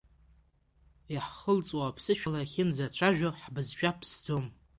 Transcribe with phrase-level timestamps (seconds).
[1.13, 4.45] Иаҳхылҵуа аԥсышәала иахьынӡацәажәо ҳбызшәа ԥсӡом.